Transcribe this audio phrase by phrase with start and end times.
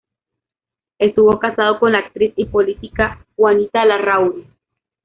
[0.97, 4.47] Estuvo casado con la actriz y política Juanita Larrauri.